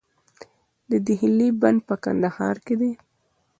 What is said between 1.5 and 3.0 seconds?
بند په کندهار کې دی